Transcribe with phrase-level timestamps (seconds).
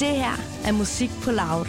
[0.00, 1.66] Det her er Musik på Loud.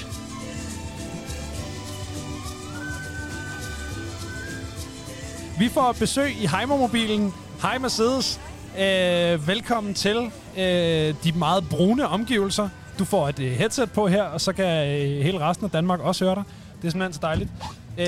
[5.59, 7.33] Vi får besøg i Heimermobilen.
[7.61, 8.39] Hej Mercedes.
[8.79, 10.17] Øh, velkommen til
[10.57, 12.69] øh, de meget brune omgivelser.
[12.99, 15.99] Du får et øh, headset på her, og så kan øh, hele resten af Danmark
[15.99, 16.43] også høre dig.
[16.81, 17.49] Det er simpelthen så dejligt.
[17.97, 18.05] Øh,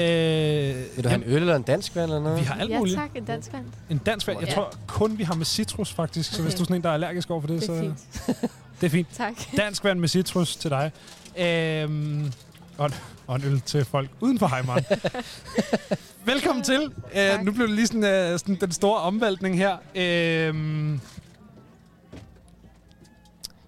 [0.95, 2.39] Vil du have en øl eller en dansk vand eller noget?
[2.39, 2.97] Vi har alt Ja muligt.
[2.97, 3.65] tak, en dansk vand.
[3.89, 4.39] En dansk vand.
[4.39, 4.53] Jeg Ja.
[4.55, 6.33] tror kun, vi har med citrus faktisk.
[6.33, 6.57] Så hvis Okay.
[6.57, 8.51] du er sådan en, der er allergisk over for det, Det er så fint.
[8.81, 9.07] Det er fint.
[9.13, 9.33] Tak.
[9.57, 10.91] Dansk vand med citrus til dig.
[11.39, 12.31] Øhm,
[12.77, 12.93] og, en-
[13.27, 14.83] og en øl til folk uden for Heimeren.
[16.25, 16.81] Velkommen til.
[16.83, 17.43] Øh, Tak.
[17.43, 19.77] nu blev det lige sådan, øh, sådan den store omvæltning her.
[19.95, 20.99] Øhm,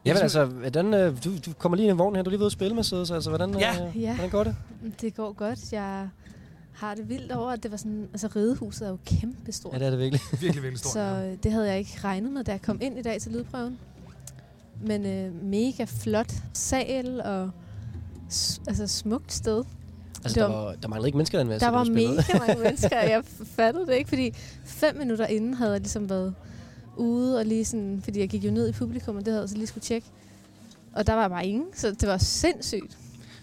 [0.06, 2.40] Jamen altså, hvordan, øh, du, du kommer lige ind i vognen her, du er lige
[2.40, 3.88] ved at spille med Sædes, altså hvordan, Ja.
[3.88, 4.14] øh, Ja.
[4.14, 4.56] hvordan går det?
[5.02, 5.60] Det går godt.
[5.72, 6.10] Jeg
[6.74, 8.08] har det vildt over, at det var sådan...
[8.14, 9.74] Altså, ridehuset er jo kæmpestort.
[9.74, 10.22] Ja, det er det virkelig.
[10.32, 10.94] virkelig, virkelig stort.
[10.94, 13.32] Så øh, det havde jeg ikke regnet med, da jeg kom ind i dag til
[13.32, 13.78] lydprøven.
[14.84, 17.52] Men øh, mega flot sal og
[18.68, 19.64] altså smukt sted.
[20.24, 23.02] Altså, Det der, var- var, der manglede ikke mennesker den Der var mega mange mennesker,
[23.02, 24.32] og jeg fattede det ikke, fordi
[24.66, 26.34] fem minutter inden havde jeg ligesom været
[26.98, 29.50] ude, og lige sådan, fordi jeg gik jo ned i publikum, og det havde jeg
[29.50, 30.08] så lige skulle tjekke.
[30.94, 32.98] Og der var bare ingen, så det var sindssygt.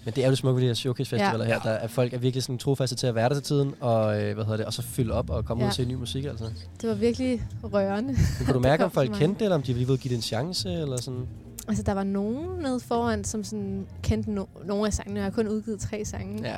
[0.08, 1.52] Men det er jo det smukke ved de her showcase-festivaler Ja.
[1.52, 4.22] her, der er folk er virkelig sådan trofaste til at være der til tiden, og,
[4.22, 5.66] øh, hvad hedder det, og så fylde op og komme ja.
[5.66, 6.44] ud og se ny musik, altså.
[6.44, 8.16] Men Det var virkelig rørende.
[8.44, 10.22] kunne du mærke, om folk kendte det, eller om de lige ville give det en
[10.22, 11.26] chance, eller sådan?
[11.68, 15.16] Altså, der var nogen nede foran, som sådan kendte no- nogle af sangene.
[15.20, 16.42] Jeg har kun udgivet tre sange.
[16.48, 16.56] Ja.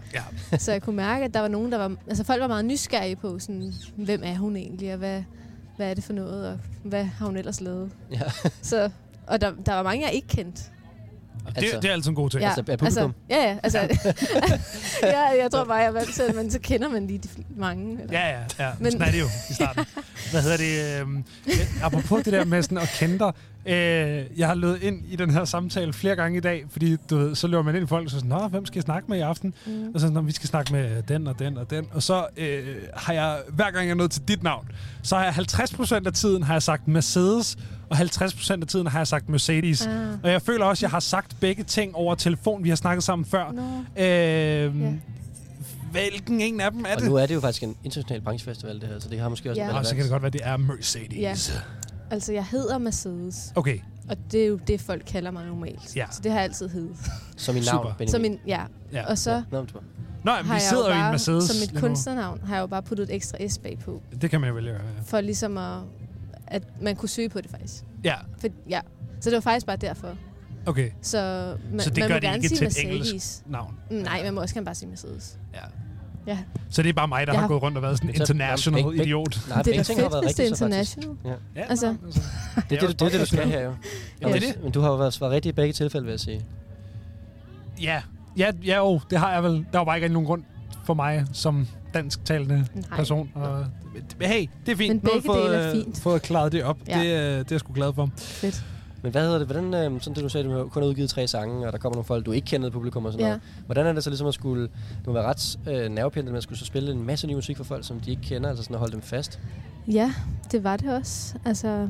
[0.53, 0.59] Ja.
[0.59, 1.95] Så jeg kunne mærke, at der var nogen, der var...
[2.09, 5.23] Altså, folk var meget nysgerrige på, sådan, hvem er hun egentlig, og hvad,
[5.77, 7.91] hvad er det for noget, og hvad har hun ellers lavet?
[8.13, 8.21] Ja.
[8.63, 8.91] Så,
[9.27, 10.63] og der, der var mange, jeg ikke kendte.
[11.47, 12.43] Det, Altså- det er altid en god ting.
[12.43, 13.15] Ja, Altså, er publikum?
[13.31, 13.57] ja, ja.
[13.63, 13.79] Altså,
[15.03, 17.29] ja, jeg tror bare, jeg er vant til, at man, så kender man lige de
[17.57, 18.03] mange.
[18.03, 18.19] Eller?
[18.21, 18.71] Ja, ja, ja.
[18.75, 19.85] Men Men- sådan er det jo i starten.
[20.31, 20.75] Hvad hedder det?
[21.47, 23.33] Ja, apropos det der med sådan at kende dig.
[23.67, 27.17] Øh, jeg har løbet ind i den her samtale flere gange i dag, fordi du
[27.19, 29.09] ved, så løber man ind i folk og så sådan, Nå, hvem skal jeg snakke
[29.11, 29.55] med i aften?
[29.67, 29.73] Mm.
[29.95, 31.87] Og så sådan, "Nå, vi skal snakke med den og den og den.
[31.93, 34.69] Og så øh, har jeg, hver gang jeg er nået til dit navn,
[35.03, 37.59] så har jeg 50% af tiden har jeg sagt Mercedes,
[37.91, 39.87] og 50% af tiden har jeg sagt Mercedes.
[39.87, 40.09] Ah.
[40.23, 42.65] Og jeg føler også, at jeg har sagt begge ting over telefon.
[42.65, 43.53] Vi har snakket sammen før.
[43.53, 43.63] Nå.
[44.03, 44.93] Øh, Ja.
[45.91, 47.09] Hvilken en af dem er Og det?
[47.09, 49.63] nu er det jo faktisk en international branchefestival, det her, så det har måske også
[49.63, 49.71] Ja.
[49.71, 51.19] en Og så kan det godt være, det er Mercedes.
[51.19, 51.35] Ja.
[52.11, 53.79] Altså, jeg hedder Mercedes, Okay,
[54.09, 55.97] og det er jo det, folk kalder mig normalt.
[55.97, 56.07] Ja.
[56.11, 56.97] Så det har jeg altid heddet.
[57.37, 58.09] Som i navn, Benjamin.
[58.09, 58.63] Så min, ja.
[58.93, 59.07] ja.
[59.07, 59.81] Og så Nå, men du-
[60.25, 61.45] Nå, har vi jeg sidder jo i en bare, Mercedes.
[61.45, 64.41] som mit kunstnernavn, har jeg jo bare puttet et ekstra S bag på, Det kan
[64.41, 64.71] man jo vælge.
[64.73, 64.79] Ja.
[65.07, 65.79] for ligesom at,
[66.47, 67.85] at man kunne søge på det faktisk.
[68.05, 68.81] ja, For, ja.
[69.21, 70.09] Så det var faktisk bare derfor.
[70.67, 70.91] Okay.
[71.03, 73.75] Så, man, Så det man gør må det gerne ikke sige til et engelsk navn.
[73.91, 75.39] Nej, man må også gerne bare sige Mercedes.
[75.55, 75.59] Ja.
[76.27, 76.39] Ja.
[76.71, 78.15] Så det er bare mig, der Jeg har har- gået rundt og været sådan en
[78.15, 79.39] international begge- idiot.
[79.49, 81.17] Nej, det er da har været hvis det er international.
[81.25, 81.31] Ja.
[81.57, 81.87] Ja, Altså-.
[81.87, 81.97] Det
[82.57, 83.75] er det, du- det, er det, du skal her jo.
[84.23, 84.63] Ja, det er det.
[84.63, 86.41] Men du har jo været svaret rigtigt i begge tilfælde, vil jeg sige.
[87.83, 88.03] Ja,
[88.37, 89.67] ja, ja jo, det har jeg vel.
[89.73, 90.43] Der var bare ikke rigtig nogen grund
[90.85, 92.97] for mig som dansktalende Nej.
[92.97, 93.31] person.
[93.35, 93.67] Og,
[94.19, 94.89] men hey, det er fint.
[94.95, 96.01] Men Nu har jeg begge dele er fået, øh, fint.
[96.01, 96.77] fået klaret det op.
[96.89, 96.95] Ja.
[96.99, 98.11] Det, det er jeg sgu glad for.
[98.17, 98.65] Fedt.
[99.03, 99.47] Men hvad hedder det?
[99.47, 101.79] Hvordan, øh, sådan det du sagde, du har kun har udgivet tre sange, og der
[101.79, 103.31] kommer nogle folk, du ikke kender i publikum og sådan Ja.
[103.31, 103.43] noget.
[103.67, 106.59] Hvordan er det så ligesom at skulle, det må være ret øh, at man skulle
[106.59, 108.79] så spille en masse ny musik for folk, som de ikke kender, altså sådan at
[108.81, 109.41] holde dem fast?
[109.89, 110.13] Ja,
[110.53, 111.35] det var det også.
[111.45, 111.89] Altså, jeg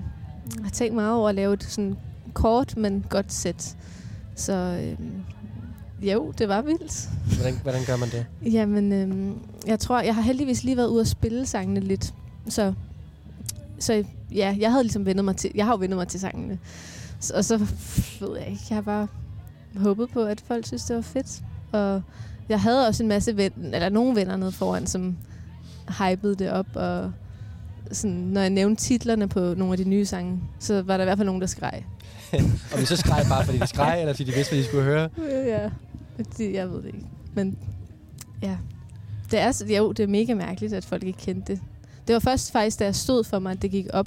[0.63, 1.97] har tænkt meget over at lave et sådan
[2.35, 3.77] kort, men godt sæt.
[4.35, 5.23] Så øhm,
[6.03, 7.09] jo, det var vildt.
[7.37, 8.27] Hvordan, hvordan gør man det?
[8.57, 12.15] Jamen, øhm, jeg tror, jeg har heldigvis lige været ude og spille sangene lidt.
[12.49, 12.73] Så,
[13.79, 14.05] så
[14.35, 16.59] ja, jeg havde ligesom vendet mig til, jeg har jo vendet mig til sangene.
[17.35, 17.59] Og så
[18.21, 19.09] ved jeg ikke, jeg har bare
[19.77, 21.43] håbet på, at folk synes, det var fedt.
[21.73, 22.03] Og
[22.49, 25.17] jeg havde også en masse ven, eller nogle venner nede foran, som
[25.99, 27.13] hypede det op, og
[27.93, 31.07] sådan, når jeg nævnte titlerne på nogle af de nye sange, så var der i
[31.07, 31.85] hvert fald nogen, der skreg.
[32.73, 34.85] Og vi så skreg bare, fordi de skreg, eller fordi de vidste, hvad de skulle
[34.85, 35.09] høre?
[35.29, 35.71] Ja,
[36.39, 37.07] det, jeg ved det ikke.
[37.35, 37.59] Men
[38.43, 38.57] ja,
[39.31, 41.61] det er, jo, det er mega mærkeligt, at folk ikke kendte det.
[42.07, 44.07] Det var først faktisk, da jeg stod for mig, at det gik op,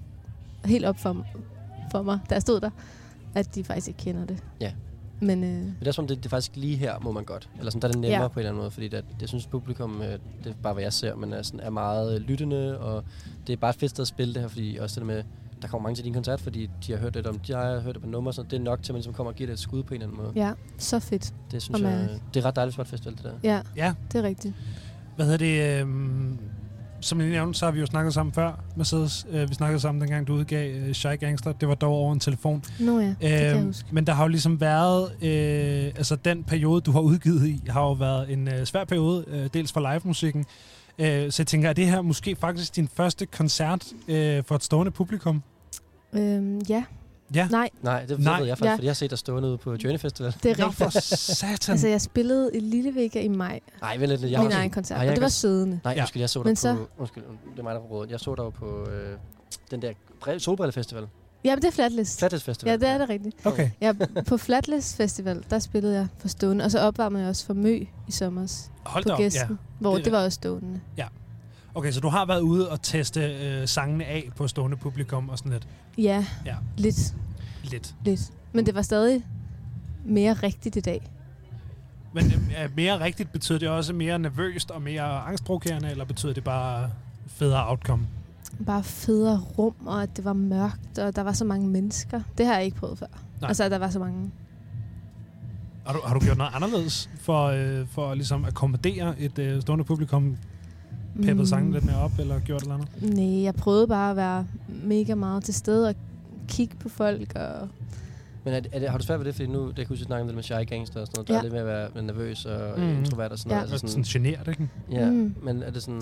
[0.66, 1.26] helt op for,
[1.92, 2.70] for mig, da jeg stod der,
[3.36, 4.44] at de faktisk ikke kender det.
[4.62, 4.72] Ja.
[5.22, 7.50] Men øh, Men det er som, det, det er faktisk lige her, må man godt.
[7.60, 8.28] Eller sådan, der er det nemmere Ja.
[8.28, 10.20] på en eller anden måde, fordi det, jeg synes, publikum, øh, det
[10.50, 13.04] er bare, hvad jeg ser, men er, sådan, er meget øh, lyttende, og
[13.48, 15.24] det er bare et fedt sted at spille det her, fordi også det der med,
[15.62, 17.96] der kommer mange til din koncert, fordi de har hørt lidt om, de har hørt
[17.96, 19.54] det på nummer, så det er nok til, at man ligesom kommer og giver det
[19.54, 20.46] et skud på en eller anden måde.
[20.48, 21.34] ja, så fedt.
[21.52, 23.34] Det synes jeg, det er ret dejligt for et festival, det der.
[23.44, 24.54] Ja, Ja, det er rigtigt.
[25.16, 25.82] hvad hedder det?
[25.82, 26.40] øhm,
[27.04, 29.26] som jeg nævnte, så har vi jo snakket sammen før, Mercedes.
[29.32, 31.52] Øh, vi snakkede sammen, dengang du udgav øh, Shy Gangster.
[31.52, 32.64] Det var dog over en telefon.
[32.80, 33.88] Nå ja, det kan jeg Øhm, huske.
[33.92, 37.82] men der har jo ligesom været, øh, altså den periode, du har udgivet i, har
[37.82, 40.46] jo været en øh, svær periode, øh, dels for live-musikken.
[41.00, 44.64] Øh, så jeg tænker, er det her måske faktisk din første koncert øh, for et
[44.64, 45.44] stående publikum?
[46.14, 46.84] Øhm, ja,
[47.36, 47.48] Ja.
[47.52, 48.40] Nej, Nej, det, Nej.
[48.40, 48.74] ved jeg faktisk, Ja.
[48.76, 50.36] fordi jeg har set dig stående ude på Journey Festival.
[50.44, 50.84] det er Nå, rigtigt.
[50.94, 51.72] for satan.
[51.74, 53.60] Altså, jeg spillede i Lillevega i maj.
[53.82, 54.32] Nej, vent lidt.
[54.32, 55.80] Jeg min egen koncert, Ej, jeg og det var siddende.
[55.84, 56.02] Nej, Ja.
[56.02, 56.60] undskyld, jeg så dig Men på...
[56.60, 58.12] så- Undskyld, det er mig, der på rådet.
[58.12, 59.18] Jeg så dig jo på øh,
[59.72, 59.92] den der
[60.38, 61.08] solbrillefestival.
[61.46, 62.20] Ja, men det er Flatlist.
[62.20, 62.72] Flatlist Festival.
[62.72, 63.36] Ja, det er det rigtigt.
[63.46, 63.70] Okay.
[63.82, 63.94] Ja,
[64.28, 67.70] på Flatlist Festival, der spillede jeg for stående, og så opvarmede jeg også for Mø
[68.08, 69.20] i sommer Hold på da op.
[69.20, 69.24] Ja.
[69.24, 70.82] gæsten, hvor Det det, det var også stående.
[71.76, 75.38] Okay, så du har været ude og teste øh, sangene af på stående publikum og
[75.38, 75.68] sådan lidt.
[75.98, 76.56] Ja, Ja.
[76.78, 77.14] lidt,
[77.64, 77.96] lidt.
[78.06, 78.22] lidt.
[78.54, 79.24] Men det var stadig
[80.06, 81.12] mere rigtigt i dag.
[82.14, 86.34] Men øh, er mere rigtigt, betyder det også mere nervøst og mere angstprovokerende, eller betyder
[86.34, 86.90] det bare
[87.28, 88.08] federe outcome?
[88.66, 92.22] Bare federe rum, og at det var mørkt, og der var så mange mennesker.
[92.38, 93.06] Det har jeg ikke prøvet før.
[93.42, 93.48] Nej.
[93.48, 94.32] Altså, at der var så mange.
[95.86, 99.62] Har du, har du gjort noget anderledes for, øh, for at ligesom akkommodere et øh,
[99.62, 100.38] stående publikum?
[101.16, 101.46] Peppet Mm.
[101.46, 103.16] sangen lidt mere op, eller gjort et eller andet?
[103.16, 104.46] Nej, jeg prøvede bare at være
[104.84, 105.96] mega meget til stede og
[106.48, 107.32] kigge på folk.
[107.36, 107.68] Og
[108.46, 109.36] Men er det, er det, har du svært ved det?
[109.36, 111.28] Fordi nu, det kan jeg huske, snakke lidt med Shy Gangster og sådan noget.
[111.28, 111.40] Der Ja.
[111.40, 111.66] er lidt med at
[111.96, 112.90] være, nervøs og Mm.
[112.90, 113.56] introvert og sådan Ja.
[113.58, 113.72] noget.
[113.72, 114.70] Altså sådan, sådan genert, ikke?
[114.92, 115.36] Ja, Mm.
[115.44, 116.02] men er det sådan,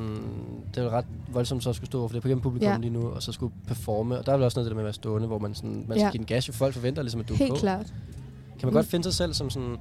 [0.74, 2.70] det er jo ret voldsomt så at skulle stå over for det på gennem publikum
[2.72, 2.78] Ja.
[2.78, 4.84] lige nu, og så skulle performe, og der er vel også noget af det med
[4.84, 6.10] at være stående, hvor man, sådan, man skal Ja.
[6.12, 7.56] give en gas, jo folk forventer ligesom, at du er helt på.
[7.58, 7.86] klart.
[8.60, 8.74] Kan man Mm.
[8.76, 9.78] godt finde sig selv som sådan,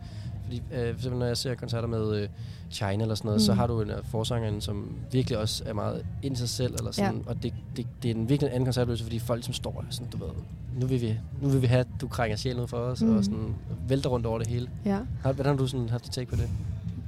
[0.51, 2.29] fordi øh, for når jeg ser koncerter med øh,
[2.71, 3.45] China eller sådan noget, mm.
[3.45, 6.75] så har du en uh, forsanger, som virkelig også er meget ind i sig selv,
[6.79, 7.21] eller sådan, Ja.
[7.31, 10.17] og det, det, det er en virkelig anden koncertoplevelse, fordi folk som står sådan, du
[10.19, 10.29] ved,
[10.81, 13.17] nu vil vi, nu vil vi have, at du krænger sjælen ud for os, mm.
[13.17, 13.55] Og sådan
[13.89, 14.69] vælter rundt over det hele.
[14.85, 14.99] Ja.
[15.23, 16.49] Har, hvordan har du sådan haft et take på det?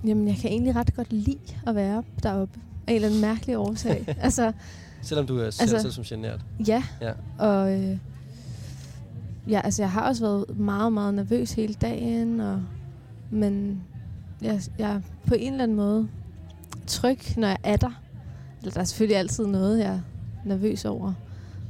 [0.06, 2.60] Jamen, jeg kan egentlig ret godt lide at være deroppe.
[2.86, 4.04] Af en eller anden mærkelig årsag.
[4.20, 4.52] altså,
[5.02, 6.40] Selvom du er selv, Altså- selv som genert.
[6.66, 6.82] ja.
[7.00, 7.12] Ja.
[7.38, 7.96] Og øh,
[9.48, 12.40] ja, altså, jeg har også været meget, meget nervøs hele dagen.
[12.40, 12.62] Og,
[13.32, 13.82] men
[14.43, 16.08] jeg, jeg er på en eller anden måde
[16.87, 18.00] tryg, når jeg er der.
[18.61, 20.00] Eller der er selvfølgelig altid noget, jeg er
[20.44, 21.12] nervøs over.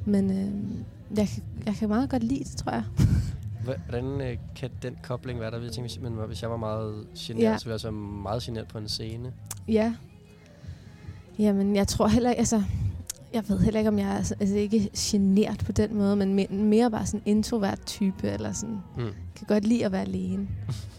[0.07, 2.85] Men øh, jeg, kan, jeg kan meget godt lide det, tror jeg.
[3.65, 5.61] Hvordan øh, kan den kobling være der?
[5.63, 7.59] Jeg tænker, men, hvis jeg var meget genert, Ja.
[7.59, 9.33] så ville jeg være meget genert på en scene.
[9.69, 9.95] Ja.
[11.39, 12.63] Jamen, jeg tror heller ikke, altså...
[13.35, 16.53] Jeg ved heller ikke, om jeg er altså, ikke genert på den måde, men me-
[16.55, 19.03] mere bare sådan en introvert type, eller sådan, Mm.
[19.37, 20.49] kan godt lide at være alene.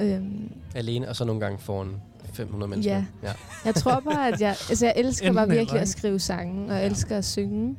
[0.00, 1.88] øhm, Alene, og så nogle gange foran
[2.32, 2.92] 500 mennesker.
[2.94, 3.04] Ja.
[3.22, 3.32] ja.
[3.64, 5.82] jeg tror bare, at jeg, altså jeg elsker Enten bare eller, virkelig ikke?
[5.82, 6.86] at skrive sange, og jeg Ja.
[6.86, 7.76] elsker at synge.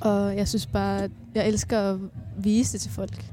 [0.00, 1.98] Og jeg synes bare, at jeg elsker at
[2.38, 3.24] vise det til folk.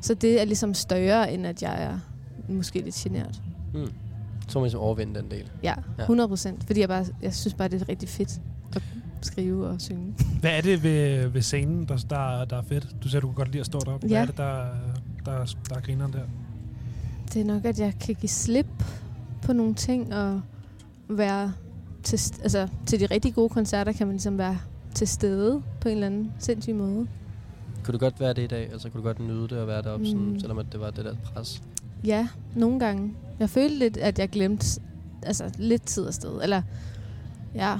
[0.00, 1.98] Så det er ligesom større, end at jeg er
[2.48, 3.42] måske lidt genert.
[3.74, 3.92] Mm.
[4.48, 5.50] Så må man ligesom overvinde den del.
[5.62, 6.02] Ja, Ja.
[6.02, 6.64] 100 procent.
[6.66, 8.40] Fordi jeg, bare, jeg synes bare, det er rigtig fedt
[8.76, 8.82] at
[9.22, 10.14] skrive og synge.
[10.40, 12.96] Hvad er det ved, ved scenen, der, der, der er fedt?
[13.02, 14.06] Du siger, du kan godt lide at stå deroppe.
[14.06, 14.22] Hvad Ja.
[14.22, 14.56] er det, der,
[15.24, 16.20] der, der er grineren der?
[17.34, 18.66] Det er nok, at jeg kan give slip
[19.42, 20.40] på nogle ting og
[21.08, 21.52] være
[22.02, 24.58] til, altså, til de rigtig gode koncerter kan man ligesom være
[24.94, 27.06] til stede på en eller anden sindssyg måde.
[27.84, 28.68] Kunne du godt være det i dag?
[28.72, 30.10] Altså, kunne du godt nyde det og være deroppe, mm.
[30.10, 31.62] sådan, selvom at det var det der pres?
[32.04, 33.12] Ja, nogle gange.
[33.38, 34.80] Jeg følte lidt, at jeg glemte
[35.22, 36.42] altså, lidt tid afsted.
[36.42, 36.62] Eller,
[37.54, 37.78] ja,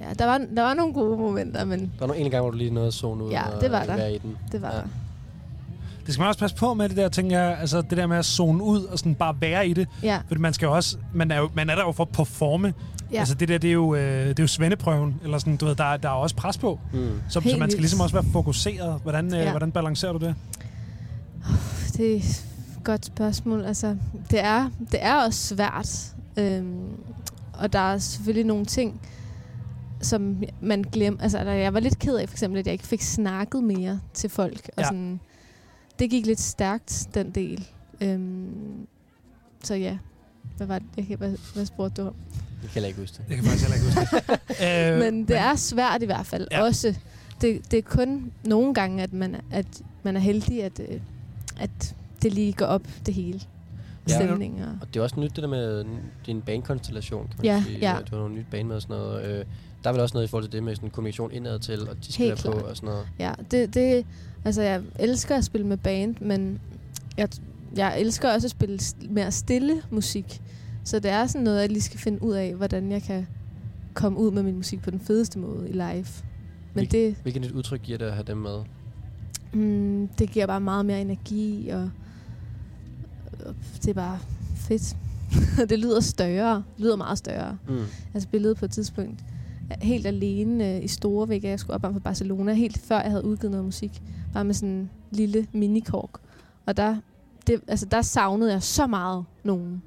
[0.00, 2.50] ja der, var, der var nogle gode momenter, men Der var nogle en gang, hvor
[2.50, 3.96] du lige nåede at zone ud Ja, og det var der.
[3.96, 4.36] være i den.
[4.52, 4.76] det var Ja.
[4.76, 4.82] ja.
[6.08, 7.58] Det skal man også passe på med det der, tænker jeg.
[7.60, 9.88] Altså det der med at zone ud og sådan bare være i det.
[10.02, 12.08] Ja, Fordi man skal jo også, man er, jo, man er der jo for at
[12.08, 12.74] performe.
[13.12, 13.18] ja.
[13.18, 15.20] Altså det der, det er jo, øh, det er jo svendeprøven.
[15.24, 16.80] Eller sådan, du ved, der, er- der er også pres på.
[16.92, 17.20] Mm.
[17.28, 19.00] Så, så man skal ligesom også være fokuseret.
[19.02, 19.50] Hvordan, øh, Ja.
[19.50, 20.34] hvordan balancerer du det?
[21.96, 22.44] Det er et
[22.84, 23.64] godt spørgsmål.
[23.64, 23.96] Altså,
[24.30, 26.14] det er, det er også svært.
[26.36, 26.80] Øhm,
[27.52, 29.00] og der er selvfølgelig nogle ting,
[30.00, 31.22] som man glemmer.
[31.22, 34.00] Altså, der- jeg var lidt ked af, for eksempel, at jeg ikke fik snakket mere
[34.14, 34.70] til folk.
[34.76, 34.84] Og Ja.
[34.84, 35.20] sådan,
[35.98, 37.68] det gik lidt stærkt, den del.
[38.00, 38.86] Øhm,
[39.64, 39.98] så ja,
[40.56, 41.08] hvad var det?
[41.08, 42.14] Jeg hvad, hvad spurgte du om?
[42.62, 43.24] Jeg kan heller ikke huske det.
[43.28, 44.16] Jeg kan faktisk heller ikke huske
[44.58, 44.92] det.
[44.92, 46.62] øh, Men det er svært i hvert fald Ja.
[46.62, 46.94] også.
[47.40, 51.00] Det, det er kun nogle gange, at man, at man er heldig, at, øh,
[51.60, 53.40] at det lige går op, det hele.
[54.08, 54.14] Ja.
[54.14, 54.88] Stemning og...
[54.94, 55.84] Det er også nyt, det der med
[56.26, 57.78] din banekonstellation, kan man Ja, sige.
[57.78, 57.96] ja.
[58.10, 59.46] Du har nogle nyt bane med og sådan noget.
[59.84, 61.96] Der er vel også noget i forhold til det med sådan kommunikation indad til, og
[62.06, 62.62] de skal Helt på klart.
[62.64, 63.08] og sådan noget.
[63.18, 64.06] Ja, det, det,
[64.44, 66.60] altså jeg elsker at spille med band, men
[67.16, 67.28] jeg,
[67.76, 68.78] jeg elsker også at spille
[69.10, 70.40] mere stille musik.
[70.84, 73.26] Så det er sådan noget, jeg lige skal finde ud af, hvordan jeg kan
[73.94, 76.06] komme ud med min musik på den fedeste måde i live.
[76.74, 78.58] Men Hvil- det, Hvilket nyt udtryk giver det at have dem med?
[79.52, 81.90] mm, det giver bare meget mere energi, og,
[83.46, 84.18] og det er bare
[84.56, 84.96] fedt.
[85.70, 86.54] det lyder større.
[86.56, 87.58] Det lyder meget større.
[87.68, 87.84] Mm.
[88.14, 89.20] Jeg spillede på et tidspunkt
[89.82, 91.48] helt alene øh, i store vægge.
[91.48, 94.02] Jeg skulle op fra Barcelona, helt før jeg havde udgivet noget musik.
[94.32, 96.10] Bare med sådan en lille minikork.
[96.66, 96.96] Og der,
[97.46, 99.82] det, altså, der savnede jeg så meget nogen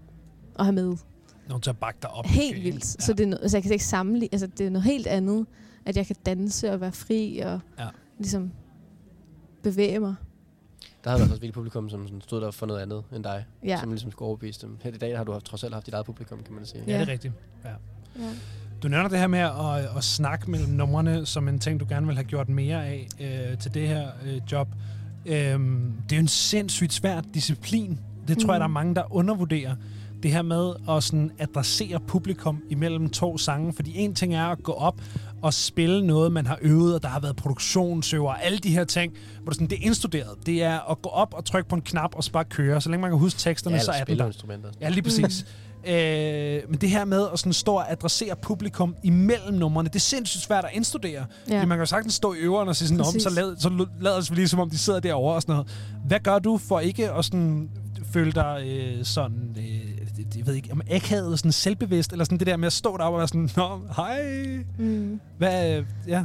[0.60, 0.96] at have med.
[1.50, 2.26] Nogen til at bakke dig op.
[2.26, 2.76] Helt måske, vildt.
[2.76, 2.88] ikke?
[2.88, 4.30] Så det er noget, altså, jeg kan ikke sammenligne.
[4.34, 5.46] Altså, det er noget helt andet,
[5.86, 7.88] at jeg kan danse og være fri og Ja.
[8.18, 8.52] ligesom
[9.64, 10.16] bevæge mig.
[11.04, 13.46] Der havde været også virkelig publikum, som sådan stod der for noget andet end dig.
[13.64, 13.80] Ja.
[13.80, 14.78] Som ligesom skulle overbevise dem.
[14.82, 16.84] Her i dag har du haft- trods alt haft dit eget publikum, kan man sige.
[16.88, 17.00] Ja, Ja.
[17.00, 17.34] det er rigtigt.
[17.64, 17.70] Ja.
[18.20, 18.30] ja.
[18.84, 22.06] Du nævner det her med at, at snakke mellem numrene, som en ting, du gerne
[22.08, 24.68] vil have gjort mere af øh, til det her øh, job.
[25.26, 28.00] Øhm, det er jo en sindssygt svær disciplin.
[28.28, 28.52] Det tror mm.
[28.52, 28.74] jeg, der er Mm.
[28.74, 29.76] mange, der undervurderer.
[30.24, 33.74] Det her med at sådan adressere publikum imellem to sange.
[33.74, 35.02] Fordi en ting er at gå op
[35.42, 39.14] og spille noget, man har øvet, og der har været produktionsøver, alle de her ting,
[39.44, 40.46] hvor det, sådan, det er indstuderet.
[40.46, 42.82] Det er at gå op og trykke på en knap og så bare køre.
[42.82, 44.70] Så længe man kan huske teksterne, Ja, så er spiller der.
[44.82, 45.46] Ja, lige præcis.
[45.88, 50.00] Øh, men det her med at sådan stå og adressere publikum imellem numrene, det er
[50.00, 51.26] sindssygt svært at indstudere.
[51.50, 51.60] Ja.
[51.60, 54.18] Man kan jo sagtens stå i øveren og sige sådan, om, så, lad, så lader
[54.18, 55.68] os lige, som om de sidder derovre og sådan noget.
[56.08, 57.70] Hvad gør du for ikke at sådan,
[58.14, 62.48] føle dig øh, sådan, øh, jeg ved ikke, om akavet, sådan selvbevidst, eller sådan det
[62.48, 64.24] der med at stå deroppe og være sådan, Nå, hej.
[64.78, 65.20] Mm.
[65.38, 66.24] Hvad, øh, ja.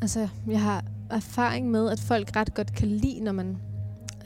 [0.00, 3.56] Altså, jeg har erfaring med, at folk ret godt kan lide, når man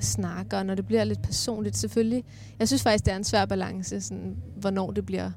[0.04, 1.76] snakker, og når det bliver lidt personligt.
[1.76, 2.25] Selvfølgelig,
[2.59, 5.30] jeg synes faktisk, det er en svær balance, sådan, hvornår det bliver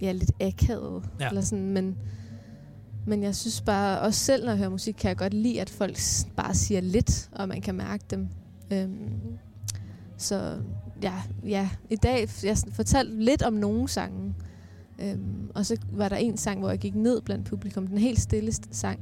[0.00, 1.04] ja, lidt akavet.
[1.20, 1.28] Ja.
[1.28, 1.96] Eller sådan, men,
[3.06, 5.70] men jeg synes bare, også selv når jeg hører musik, kan jeg godt lide, at
[5.70, 5.98] folk
[6.36, 8.28] bare siger lidt, og man kan mærke dem.
[8.72, 9.20] Øhm,
[10.16, 10.58] så
[11.02, 11.14] ja,
[11.44, 14.34] ja, i dag, jeg fortalte lidt om nogle sange,
[14.98, 18.20] øhm, og så var der en sang, hvor jeg gik ned blandt publikum, den helt
[18.20, 19.00] stilleste sang,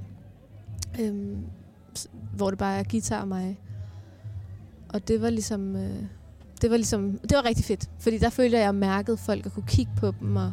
[1.01, 1.37] øhm,
[2.37, 3.59] hvor det bare er guitar og mig.
[4.89, 5.91] Og det var ligesom, øh,
[6.63, 9.47] det var ligesom, det var rigtig fedt, fordi der følte jeg, at jeg mærkede folk
[9.47, 10.53] og kunne kigge på dem, og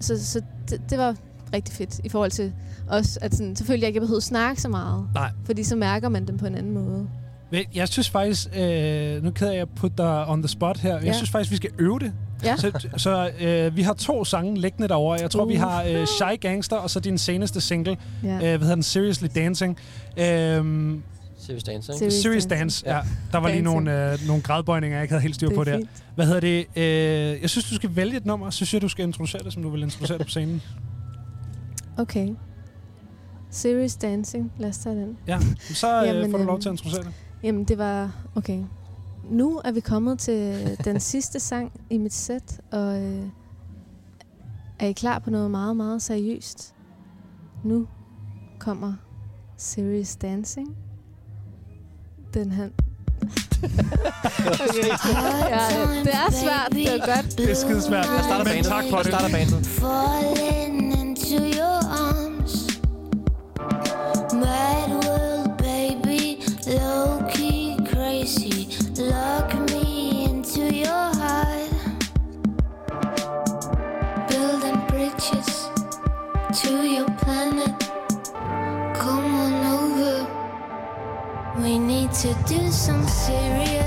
[0.00, 0.40] så, så
[0.70, 1.14] det, det var
[1.54, 2.52] rigtig fedt i forhold til
[2.88, 5.06] også, at sådan, selvfølgelig jeg ikke behøvede at snakke så meget.
[5.14, 5.30] Nej.
[5.44, 7.08] Fordi så mærker man dem på en anden måde.
[7.50, 11.04] Men Jeg synes faktisk, øh, nu kan jeg putte dig on the spot her, jeg
[11.04, 11.12] Ja.
[11.12, 12.12] synes faktisk, vi skal øve det.
[12.44, 12.56] Ja.
[12.56, 15.18] Så, så øh, vi har to sange liggende derovre.
[15.20, 15.48] Jeg tror, uh.
[15.48, 18.34] vi har øh, Shy Gangster, og så din seneste single, Ja.
[18.34, 19.78] øh, hvad hedder den, Seriously Dancing.
[20.16, 21.02] Øhm,
[21.42, 21.98] Serious Dance, ikke?
[21.98, 22.58] Serious Serious Dancing.
[22.58, 22.96] Dance, ja.
[22.96, 23.02] Ja.
[23.32, 25.80] Der var lige nogle, øh, nogle gradbøjninger, jeg ikke havde helt styr på er der.
[26.14, 26.66] Hvad hedder det?
[26.76, 28.50] Øh, jeg synes, du skal vælge et nummer.
[28.50, 30.62] Så synes jeg, du skal introducere det, som du vil introducere det på scenen.
[31.96, 32.28] Okay.
[33.50, 34.52] Serious Dancing.
[34.58, 35.16] Lad os tage den.
[35.26, 37.12] Ja, så øh, Jamen, får du lov øhm, til at introducere det.
[37.42, 38.10] Jamen, det var...
[38.34, 38.64] Okay.
[39.30, 43.26] Nu er vi kommet til den sidste sang i mit sæt, og øh,
[44.78, 46.74] er I klar på noget meget, meget seriøst?
[47.64, 47.86] Nu
[48.58, 48.94] kommer
[49.56, 50.76] Serious Dancing.
[52.34, 52.68] Den her...
[53.62, 54.88] okay.
[55.56, 55.68] ja,
[56.04, 57.38] det er svært, det er godt.
[57.38, 58.06] Det er skidesvært.
[58.06, 58.66] Jeg starter Men bandet.
[58.66, 59.12] tak for Jeg det.
[59.12, 59.66] starter bandet.
[82.22, 83.81] To do some serious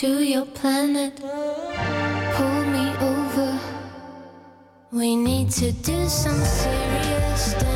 [0.00, 1.14] to your planet.
[1.16, 3.60] Pull me over.
[4.90, 7.69] We need to do some serious dancing.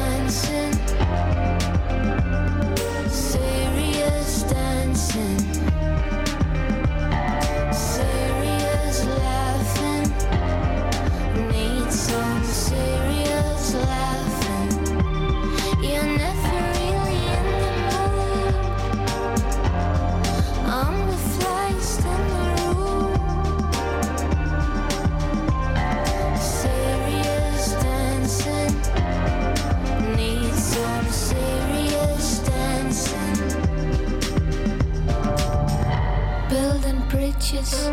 [37.25, 37.89] Bridges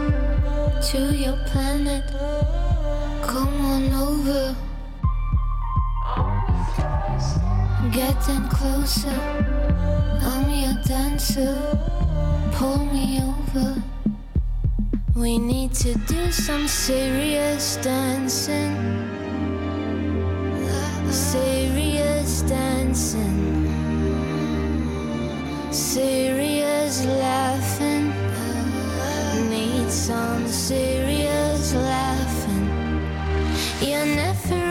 [0.92, 2.04] to your planet.
[3.24, 4.56] Come on over.
[7.94, 9.20] Getting closer.
[10.20, 11.56] I'm a dancer,
[12.56, 13.82] pull me over.
[15.16, 18.76] We need to do some serious dancing.
[21.10, 23.40] Serious dancing.
[25.72, 27.71] Serious laughing
[29.92, 32.70] it's unserious laughing.
[33.82, 34.71] You're never.